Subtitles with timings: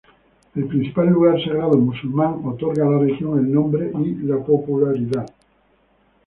[0.55, 5.27] El principal lugar sagrado musulmán otorga a la región el nombre y la popularidad.